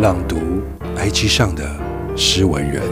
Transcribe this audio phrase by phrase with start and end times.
[0.00, 0.62] 朗读
[0.96, 2.82] IG 上的诗文人，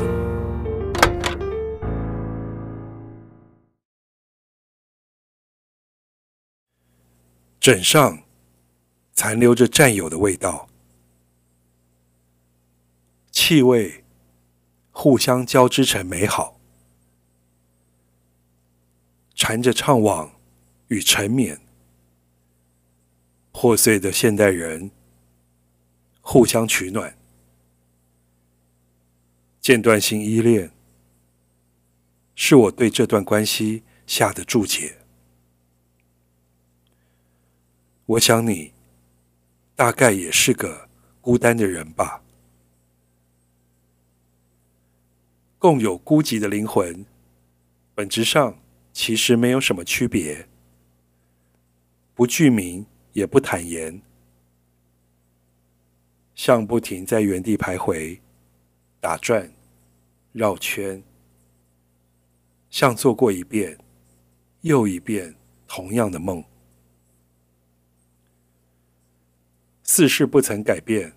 [7.59, 8.19] 枕上
[9.15, 10.69] 残留着战友的味道，
[13.31, 14.05] 气味
[14.91, 16.61] 互相交织成美好，
[19.35, 20.29] 缠着怅惘
[20.89, 21.59] 与沉眠，
[23.51, 24.91] 破碎的现代人。
[26.31, 27.17] 互相取暖，
[29.63, 30.71] 间断性依恋，
[32.35, 34.99] 是我对这段关系下的注解。
[38.05, 38.75] 我想你
[39.75, 40.91] 大概也是个
[41.23, 42.23] 孤单的人吧。
[45.59, 47.07] 共有孤寂的灵魂，
[47.95, 48.61] 本质上
[48.93, 50.47] 其实没有什么区别，
[52.13, 54.03] 不具名也不坦言。
[56.39, 58.17] 像不停在原地徘徊、
[59.01, 59.53] 打转、
[60.31, 61.03] 绕圈，
[62.71, 63.77] 像做过一遍
[64.61, 65.35] 又一遍
[65.67, 66.45] 同样的梦，
[69.83, 71.13] 似是不曾改变，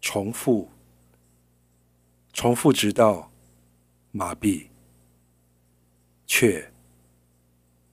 [0.00, 0.70] 重复，
[2.32, 3.30] 重复直到
[4.12, 4.68] 麻痹，
[6.26, 6.72] 却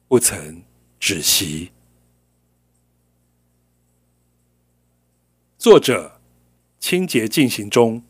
[0.08, 0.64] 不曾
[1.02, 1.74] 止息。
[5.60, 6.22] 作者：
[6.80, 8.04] 清洁进行中。